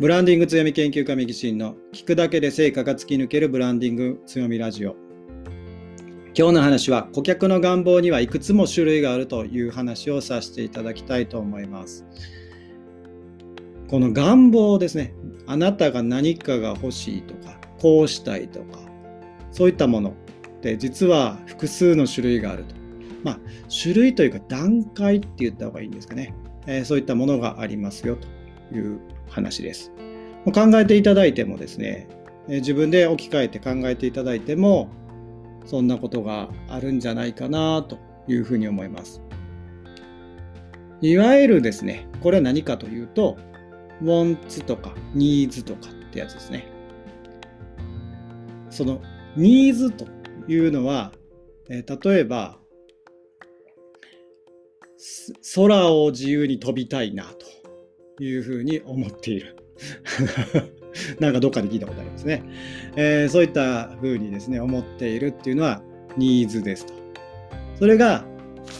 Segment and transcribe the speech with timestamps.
[0.00, 4.94] ブランディング強み研究家右進の聞くだけで成果が突き抜けるブランディング強みラジオ。
[6.36, 12.06] 今日の話は顧客の願望にはいくつも種類があるという話をさせていただきたいと思います。
[13.88, 15.14] この願望ですね。
[15.48, 18.78] あなたが何かが欲しいとか、こうしたいとか、
[19.50, 22.76] そういったものって実は複数の種類があると。
[23.24, 23.40] まあ、
[23.82, 26.36] 種類というか段階って言った方がいいんですかね。
[26.68, 28.16] えー、そういったものがありますよ
[28.70, 29.92] という話です。
[30.44, 32.08] 考えていただいてもですね、
[32.48, 34.88] 自分で置き換えて考えていただいても、
[35.66, 39.20] そんなことがあるんじゃないかなというふうに思います。
[41.00, 43.36] いわゆるですね、これは何かというと、
[44.02, 46.66] wants とか needs とかってやつですね。
[48.70, 49.00] その
[49.36, 50.06] needs と
[50.48, 51.12] いうのは、
[51.68, 52.58] え例えば、
[55.54, 57.46] 空を自由に飛びたいなと
[58.18, 59.56] いうふうに思っている。
[61.20, 62.42] なんかどっかで聞いたことありますね。
[62.96, 65.82] えー、そういったふうにですね、思っているっていうのは
[66.16, 66.94] ニーズですと。
[67.78, 68.24] それが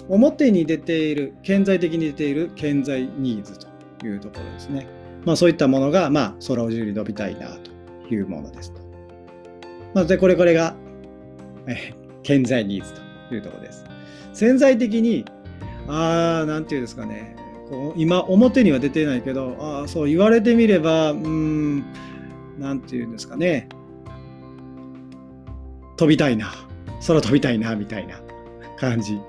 [0.08, 4.86] 表に出ている、顕在的に出ている顕在ニーズというところですね。
[5.24, 7.56] まあそういったものが、まあ空を自由に伸びたいな
[8.08, 8.80] というものですと。
[9.94, 10.74] まあ、で、これこれが、
[11.66, 12.92] え顕在ニーズ
[13.28, 13.84] というところです。
[14.32, 15.24] 潜在的に、
[15.86, 17.36] ああ、なんていうんですかね、
[17.70, 21.84] こう今表には出てないけどああそう言われてみればうん
[22.58, 23.68] 何て言うんですかね。
[25.96, 26.52] 飛びたいな。
[27.06, 28.20] 空飛びたいなみたいな。
[28.78, 29.20] 感じ。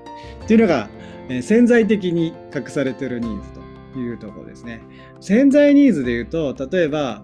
[0.44, 0.88] っていうのが、
[1.28, 3.48] え、潜在的に隠されてるニーズ
[3.92, 4.80] というところですね。
[5.20, 7.22] 潜在ニーズで言うと例えば、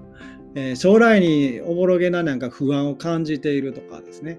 [0.54, 4.38] えー、将来におぼろげななんか不安を感じているとかですね、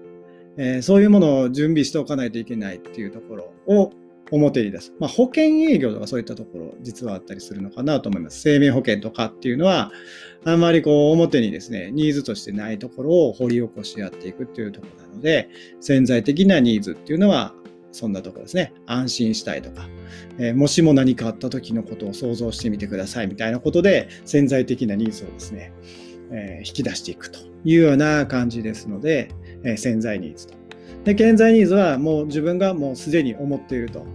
[0.56, 3.92] えー、そういうものを準備しておかないといけないっていうところを
[4.30, 4.92] 表に出す。
[4.98, 8.40] まあ、保険営業とかそういったところ、実はあったりするのかなと思います。
[8.40, 9.90] 生命保険とかっていうのは、
[10.44, 15.48] あんまりこう表にですね、ニーズとしてないところを掘り起こしやっていくっていうところなので、
[15.80, 17.54] 潜在的なニーズっていうのは、
[17.90, 18.72] そんなところですね。
[18.86, 19.88] 安心したいとか、
[20.38, 25.72] えー、もしも何かあった時のことを想像してみてくださいみたいなことで、潜在的なニーズをですね、
[26.30, 29.30] えー、引き出していくというような感じですので、
[29.64, 30.54] えー、潜在ニーズと。
[31.04, 34.06] で、潜在ニーズはもう自分がもうすでに思っていると。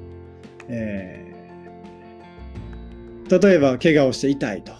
[0.69, 4.73] えー、例えば怪我をして痛いと、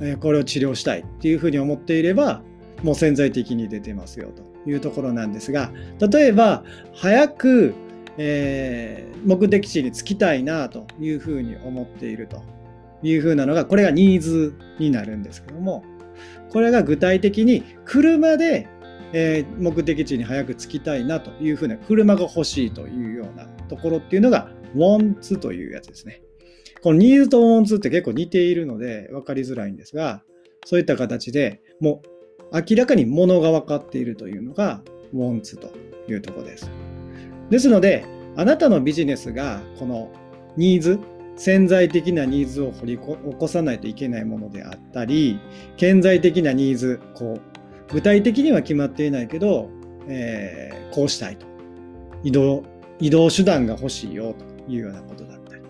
[0.00, 2.42] えー、これを治療したいっていうふうに思っていれば
[2.82, 7.74] もう潜在的に出てますよというところなんですが例えば早く、
[8.18, 12.42] えー、目的地に着きたいなというふうに思っていると
[13.02, 15.84] いうふうなのがこれがニーズになるんですけども
[16.50, 18.68] これが具体的に車で
[19.12, 26.22] えー、目的地に早く着きたいなというふうな車が欲しいというようなところっていうのが wants というやつですね。
[26.82, 30.22] この needs と wants って結構似ているので分かりづらいんですが、
[30.64, 32.02] そういった形でも
[32.50, 34.82] う明らかに物が分かっているというのが
[35.14, 35.70] wants と
[36.10, 36.70] いうところです。
[37.50, 38.04] ですので、
[38.36, 40.10] あなたのビジネスがこの
[40.56, 40.98] ニーズ、
[41.36, 45.38] 潜在的なニーズを掘り起こさないといけないものであったり、
[45.76, 47.51] 顕在的なニーズ、こう
[47.92, 49.68] 具体的には決まっていないけど、
[50.08, 51.46] えー、こうしたいと。
[52.22, 52.64] 移動、
[53.00, 54.52] 移動手段が欲しいよと。
[54.68, 55.62] いうようなことだったり。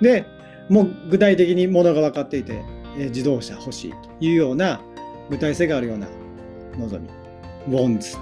[0.00, 0.24] で、
[0.68, 2.62] もう具体的にものが分かっていて、
[2.98, 4.80] え自動車欲しいというような
[5.28, 6.08] 具体性があるような
[6.78, 7.08] 望み。
[7.68, 8.16] ウォンズ。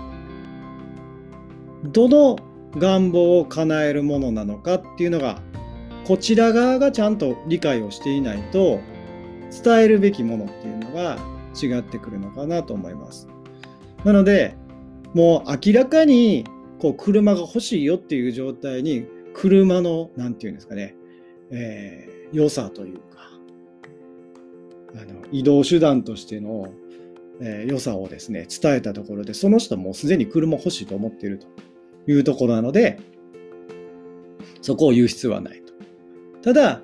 [1.92, 2.36] どの
[2.76, 5.41] 願望を叶えるものなのかっていうのが、
[6.06, 8.81] こちら側がちゃんと理解をしていないと、
[9.62, 11.19] 伝えるべきものっていうのが
[11.54, 13.28] 違ってくるのかなと思います。
[14.04, 14.54] なので、
[15.15, 16.44] もう明らかに
[16.78, 20.97] こう車が欲しいよっていう状態に車の、なんていうんですかね、
[21.50, 23.31] えー、良さというか、
[24.97, 26.69] あの移動手段としての、
[27.41, 31.47] えー、良さをですね、伝えたところで、その人もすでに車欲しいと思っていると
[32.06, 32.98] いうところなので、
[34.62, 35.72] そこを言う必要はないと。
[36.42, 36.83] ただ、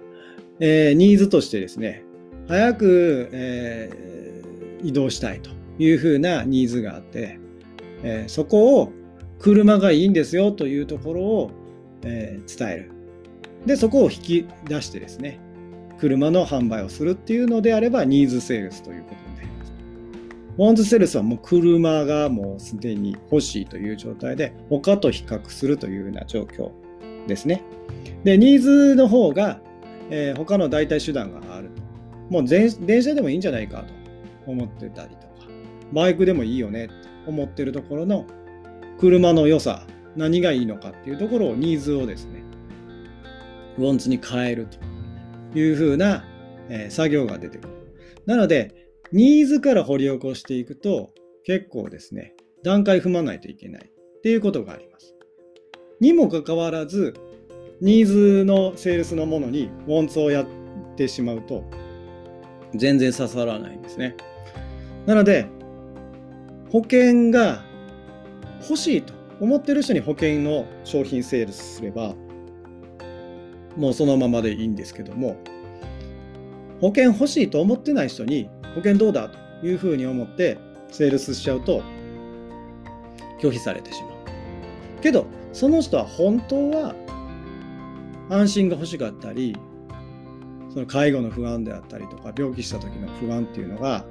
[0.60, 2.04] えー、ニーズとしてですね、
[2.48, 4.39] 早く、えー、
[4.82, 7.38] 移動したいというふうなニーズがあって、
[8.02, 8.92] えー、そこを
[9.38, 11.50] 車がいいんですよというところを
[12.02, 12.90] えー、伝える。
[13.66, 15.38] で、そこを引き出してですね、
[15.98, 19.72] 車の販売をするっていうのであれば、ニーズセールスということになります。
[20.56, 26.70] ウォンズセールスはもう車がもうすでに欲しいという状態で、他と比較するというような状況
[27.26, 27.62] ですね。
[28.24, 29.60] で、ニーズの方が、
[30.10, 31.70] えー、他の代替手段がある。
[32.30, 33.92] もう電車でもいいんじゃないかと
[34.46, 35.48] 思ってたりとか、
[35.92, 36.94] バイクでもいいよねって
[37.26, 38.26] 思ってるところの
[38.98, 42.42] 車の良さ何がいいのかっていうところをニーズをですね、
[43.78, 46.24] ウォンツに変えるというふうな、
[46.68, 47.74] えー、作業が出てくる。
[48.26, 48.74] なので、
[49.12, 51.12] ニーズから掘り起こしていくと、
[51.44, 55.14] 結構ですね、段階踏まないといけないっていうことがあります。
[56.00, 57.14] にもかかわらず、
[57.80, 60.46] ニーズのセールスのものにウォンツをやっ
[60.96, 61.64] てしまうと、
[62.74, 64.16] 全然刺さらないんですね。
[65.06, 65.46] なので、
[66.70, 67.64] 保険が
[68.62, 72.14] 欲しいと思ってる人に保険の商品セールスすれば、
[73.76, 75.36] もうそのままでいいんですけども、
[76.80, 80.58] 保険欲しいと思ってない人に保険どうだというふうに思って
[80.90, 81.82] セールスしちゃうと
[83.40, 84.12] 拒否されてしまう。
[85.02, 86.94] けど、その人は本当は
[88.28, 89.56] 安心が欲しかったり、
[90.72, 94.04] その介護の不安であったりとか、病気した時の不安っていうのが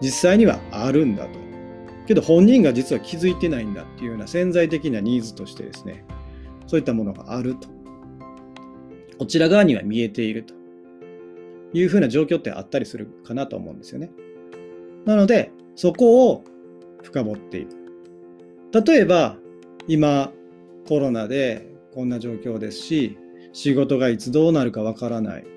[0.00, 1.38] 実際にはあるんだと。
[2.06, 6.04] けど本人が実は気づいてないんだっていうような潜在的なニーズとしてですね、
[6.66, 7.68] そういったものがあると。
[9.18, 10.54] こちら側には見えていると
[11.72, 14.10] いうふうな状況ってあったりするかなと思うんですよね。
[15.06, 16.44] なので、そこを
[17.02, 18.82] 深掘っていく。
[18.84, 19.36] 例えば、
[19.86, 20.32] 今、
[20.86, 23.16] コロナでこんな状況ですし、
[23.52, 25.53] 仕事がいつどうなるかわからない。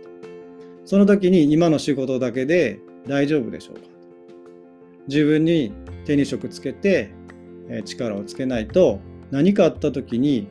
[0.87, 3.81] その時に今の仕事だけで大丈夫でしょうか？
[5.09, 5.73] 自分に
[6.05, 7.11] 手に職つけて
[7.83, 10.47] 力をつけないと何かあった時に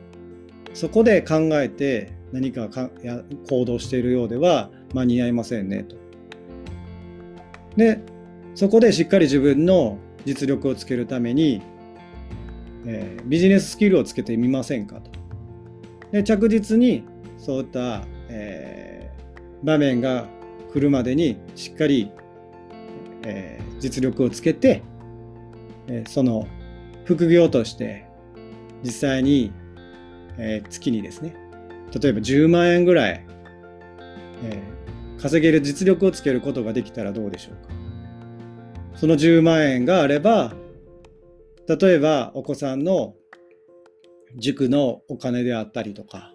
[0.75, 5.95] そこで考えて何かかや行動しているようでは間に合いませんねと。
[7.75, 7.99] で
[8.53, 11.63] そこでしっかり自分の実力をつけるために、
[12.85, 15.09] えー、ビジネススキルをつけてみませんかと。
[16.11, 17.03] で着実に
[17.39, 18.03] そういった、
[19.67, 20.27] 場面が
[20.71, 22.09] 来るまでにしっかり、
[23.23, 24.81] えー、実力をつけて、
[25.87, 26.47] えその
[27.03, 28.05] 副業として
[28.83, 29.51] 実際に、
[30.37, 31.35] え月にですね
[31.99, 33.25] 例えば10万円ぐらい、
[34.43, 34.63] え
[35.19, 37.73] 稼げる実力をつけることができたらどうでしょうか。
[38.95, 40.53] その10万円があれば
[41.67, 43.15] 例えばお子さんの
[44.37, 46.33] 塾のお金であったりとか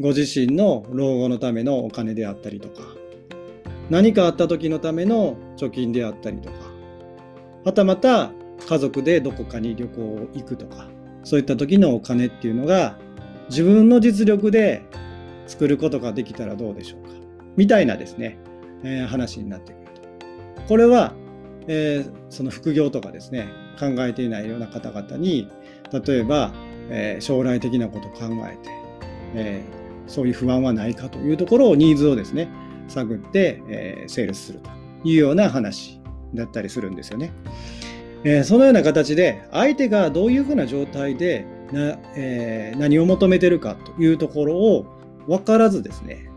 [0.00, 2.82] ご自身の老後のためのお金であったりとか
[3.90, 6.56] 何かあった時のための貯金であったりとか
[7.64, 8.32] はたまた
[8.66, 10.88] 家族でどこかに旅行を行くとか
[11.22, 12.98] そういった時のお金っていうのが
[13.48, 14.82] 自分の実力で
[15.46, 17.10] 作ることができたらどうでしょうか
[17.56, 18.38] みたいなですね、
[18.82, 19.84] えー、話になってくる
[20.56, 20.62] と。
[20.62, 21.12] これは、
[21.68, 23.48] えー、その副業とかですね
[23.78, 25.48] 考えていないような方々に
[25.92, 26.52] 例えば、
[26.90, 28.70] えー、将来的なことを考えて、
[29.34, 29.62] え
[30.06, 32.48] そういう不安はないかというところをニーズをですね
[32.88, 34.70] 探って、えセールスすると
[35.04, 36.00] いうような話
[36.34, 37.32] だったりするんですよね。
[38.24, 44.86] えそのような形で相手がどういうふうな状態でな、えー、何を求めてるかというところを
[45.26, 46.30] 分からずですね、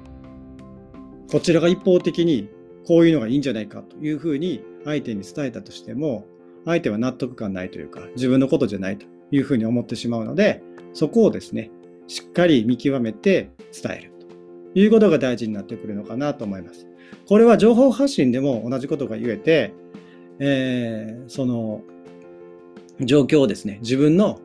[1.31, 2.49] こちらが一方的に
[2.85, 6.25] こういうのがいいんじゃないかというふうに相手に伝えたとしても、
[6.65, 10.61] 相手は納得感ないというか、自分のことじゃないというふうに思ってしまうので、
[10.93, 11.69] そこをですね、
[12.07, 14.11] しっかり見極めて伝える
[14.73, 16.87] ということが大事になってくるのかなと思います。
[17.27, 19.73] これは情報発信でも同じことが言えて、
[20.39, 21.81] えー、その
[23.01, 24.39] 状況をですね、自分の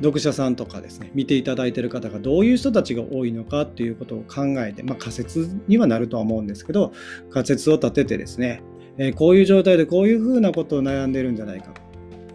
[0.00, 6.92] 読者さんとかですね、見ていただいてる方がどういう人たちが多いのかっていうことを考えて、まあ、仮説にはなるとは思うんですけど、
[7.30, 8.62] 仮説を立ててですね、
[8.96, 11.74] えー、こういう状態でこういうふうなことを悩んでるんじゃないか、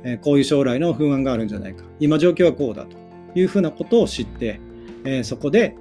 [0.04, 2.98] えー、こういう将来の不安があるんじゃないか、今状況はこうだと
[3.36, 4.60] いうふうなことを知って、
[5.06, 5.76] えー、そこで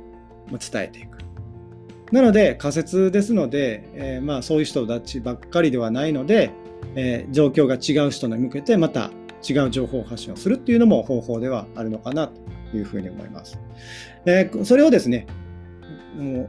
[0.51, 1.19] 伝えていく。
[2.13, 6.51] なので仮説ですので、えまあそういう人たちばっかりではないので、
[6.95, 9.11] え状況が違う人に向けてまた
[9.49, 13.59] 違う情報発信をするっていうのも方法ではあるのかなというふうに思います。
[14.27, 15.27] えー、それをですね、
[16.19, 16.49] もう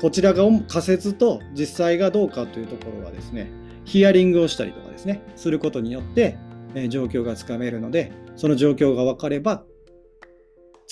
[0.00, 3.50] こちらが仮説と実際がどうかというところはですね、
[3.84, 6.36] ヒアリングをしたりとかですね、することによって、
[6.76, 9.64] え、状況がつかめるので、その状況が分かれば、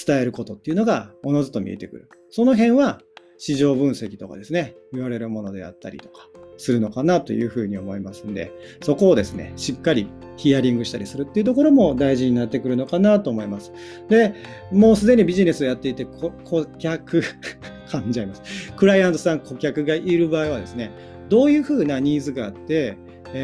[0.06, 2.08] 伝えることっていうのがおのずと見えてくる。
[2.30, 3.00] その辺は
[3.38, 13.72] 市場分析とかですね、言われるものであったりとかするのかなというふうに思いますんで、そこをですね、しっかりヒアリングしたりするっていうところも大事になってくるのかなと思います。
[14.08, 14.34] で、
[14.72, 17.22] もうすでにビジネスをやっていて、顧客
[17.88, 18.72] 噛んじゃいます。
[18.72, 20.90] クライアントさん、顧客がいる場合はですね、
[21.28, 22.96] どういうふうなニーズがあって、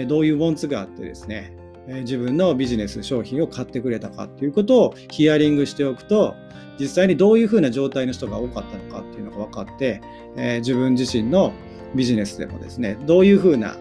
[0.08, 1.52] どういうウォンツがあってですね、
[1.86, 6.34] 自分のビジネス商品を買ってくれたかっていうことをヒアリングしておくと、
[6.78, 10.00] 実際にどういうふうな状態の人が多かったのかっていうのが分かって、
[10.36, 11.52] え自分自身の
[11.94, 13.76] ビジネスでもですね、どういうふうな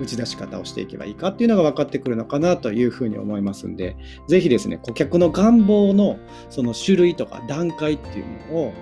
[0.00, 3.96] 打ち出し方をしていけばいいかっていうのが分かってくるのかなというふうに思いますんで、
[4.28, 8.72] ぜひですね、顧客の願望のその種類とか段階っていうのを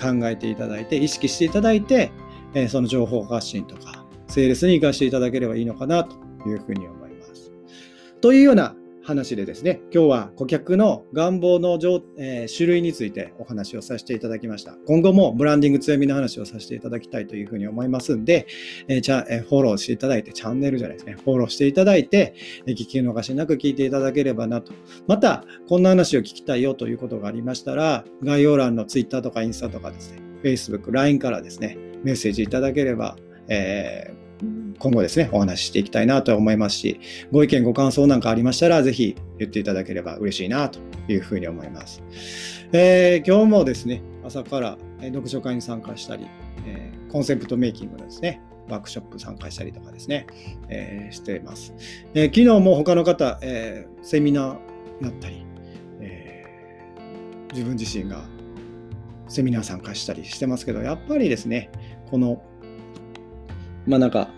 [0.00, 2.12] 考えていただいて、意識していただいて、
[2.68, 6.16] その情報発信とか、セールスに活かしていただければいいのかなと
[6.48, 7.01] いうふうに思います。
[8.22, 11.76] というような話でですね、今日は顧客の願望の、
[12.16, 14.76] えー、種類についてお話をさせていただきました。
[14.86, 18.46] 今後もブランディング強みの話をさせていただきたいというふうに思いますんで、
[18.86, 24.72] えー、じゃえー、フォローしていただいて、チャンネルじゃないですね、フォローしていただいて、え聞き逃しなく聞いていただければなと。
[25.08, 33.16] また、こんな話を聞きたいよということがありましたら、概要欄の Twitter とかインスタとかですね、Facebook、LINE からですね、メッセージいただければ、
[33.48, 34.21] えー
[34.82, 36.98] 今後ですね、お話ししていきたいなと思いますし、
[37.30, 42.02] ご意見、ご感想なんかありましたら、ぜひ言っていただければ嬉しいなというふうに思います。
[42.72, 46.26] えー、今日もですね、朝から読書会に参加したり、
[46.66, 50.26] えー、コンセプトメイキングのですね、ワークショップ参加したりとかですね、
[50.68, 51.72] えー、しています。
[52.14, 55.46] えー、昨日も他の方、えー、セミナーやったり、
[56.00, 58.24] えー、自分自身が
[59.28, 61.70] セミナー参加したりしてますけど、やっぱりですね、
[62.10, 62.42] この、
[63.86, 64.28] まあなんか、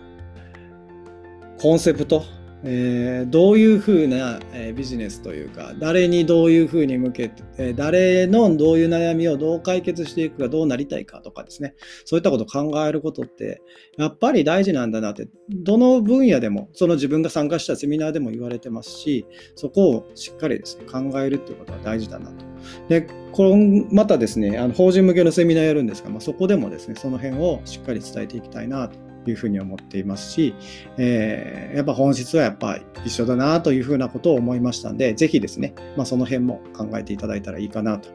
[1.59, 2.23] コンセプト、
[2.67, 13.61] えー、どういうふうな、え、ビジネスというか誰にどういうふうに向けて、え、誰のどういう悩みをどう解決していくかどうなりたいかとかですねそういったことを考えることって
[13.97, 22.45] やっぱり大事なんだなってどの分野でもその自分が参加したセミナーでも言われてますしそこをしっかりですね考えるっていうことは大事だなと。
[22.89, 30.55] でこのまたですねあの法人向けのセミナーやるんですが、まあ、そこでもですねその辺をしっかり伝えていきたいなというふうに思っていますし、
[30.97, 38.09] えー、やっぱ本質はやっぱ一緒だなというふうなことを思いましたんで、ぜひですね、まあ、その辺も考えていただいたらいいかなと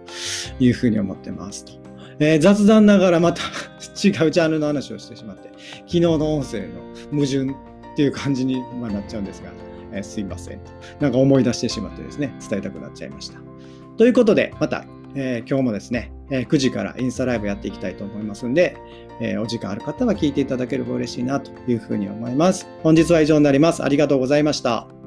[0.58, 1.72] いうふうに思ってますと。
[2.18, 3.42] えー、雑談ながらまた
[4.04, 5.50] 違うジャンルの話をしてしまって、
[5.80, 6.66] 昨日の音声の
[7.10, 9.50] 矛盾っていう感じにまあなっちゃうんですが、
[9.92, 10.70] えー、すいませんと。
[11.00, 13.40] なんか思い出してしまってですね、伝えたくなっちゃいました。
[13.96, 18.76] ということで、また、えー、今日もですね、え9時からインスタライブやっていきたいと思いますんで、
[19.20, 22.68] えお時間ある方は聞いていただければ嬉しいなというふうに思います。
[22.82, 23.82] 本日は以上になります。
[23.82, 24.99] ありがとうございました。